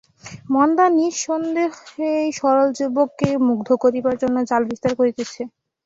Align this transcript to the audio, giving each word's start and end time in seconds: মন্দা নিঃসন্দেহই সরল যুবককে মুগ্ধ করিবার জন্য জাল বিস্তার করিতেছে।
মন্দা 0.53 0.85
নিঃসন্দেহই 0.97 1.69
সরল 2.39 2.67
যুবককে 2.77 3.29
মুগ্ধ 3.47 3.69
করিবার 3.83 4.15
জন্য 4.21 4.37
জাল 4.49 4.61
বিস্তার 4.69 4.93
করিতেছে। 4.99 5.41